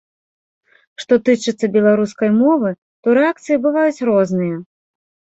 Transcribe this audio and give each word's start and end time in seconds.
Што 1.01 1.17
тычыцца 1.27 1.67
беларускай 1.75 2.31
мовы, 2.37 2.71
то 3.03 3.07
рэакцыі 3.19 3.57
бываюць 3.67 4.05
розныя. 4.09 4.57